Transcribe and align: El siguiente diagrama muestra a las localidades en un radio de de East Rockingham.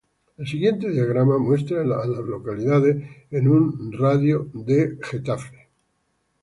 El 0.39 0.47
siguiente 0.47 0.89
diagrama 0.89 1.37
muestra 1.37 1.81
a 1.81 1.85
las 1.85 2.07
localidades 2.07 3.07
en 3.29 3.47
un 3.47 3.91
radio 3.91 4.49
de 4.51 4.63
de 4.63 4.81
East 4.99 5.27
Rockingham. 5.27 5.39